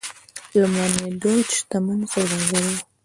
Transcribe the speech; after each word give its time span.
لومړنی 0.59 1.07
دوج 1.21 1.47
شتمن 1.59 1.99
سوداګر 2.13 2.63
و. 2.77 2.79